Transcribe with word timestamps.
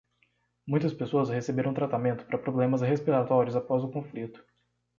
Muitas 0.65 0.95
pessoas 0.95 1.29
receberam 1.29 1.75
tratamento 1.75 2.25
para 2.25 2.39
problemas 2.39 2.81
respiratórios 2.81 3.55
após 3.55 3.83
o 3.83 3.91
conflito. 3.91 4.43